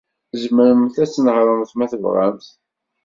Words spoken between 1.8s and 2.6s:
tebɣamt.